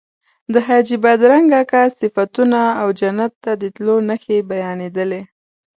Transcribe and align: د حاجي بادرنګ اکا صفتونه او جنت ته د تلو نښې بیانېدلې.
د 0.53 0.55
حاجي 0.65 0.97
بادرنګ 1.03 1.49
اکا 1.61 1.83
صفتونه 1.99 2.59
او 2.81 2.87
جنت 2.99 3.33
ته 3.43 3.51
د 3.61 3.63
تلو 3.75 3.95
نښې 4.07 4.37
بیانېدلې. 4.51 5.21